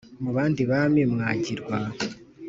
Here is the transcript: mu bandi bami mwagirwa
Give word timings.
mu 0.23 0.29
bandi 0.35 0.61
bami 0.71 1.01
mwagirwa 1.13 1.77